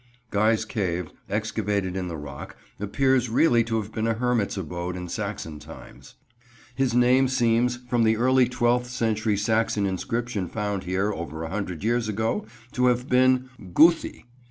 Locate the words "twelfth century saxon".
8.49-9.85